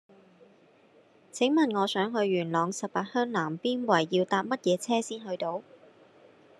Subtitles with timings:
[1.31, 5.61] 請問我想去元朗十八鄉南邊圍要搭乜嘢車先去到